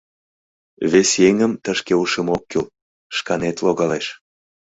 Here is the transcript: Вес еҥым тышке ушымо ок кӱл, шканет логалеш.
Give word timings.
Вес 0.91 1.09
еҥым 1.27 1.51
тышке 1.63 1.93
ушымо 2.03 2.31
ок 2.35 2.43
кӱл, 2.51 2.65
шканет 3.17 3.57
логалеш. 3.65 4.05